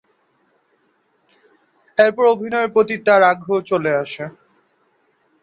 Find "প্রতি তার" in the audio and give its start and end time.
2.75-3.21